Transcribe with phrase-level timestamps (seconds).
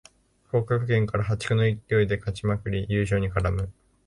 [0.51, 3.71] 降格圏から破竹の勢いで勝ちまくり優勝に絡む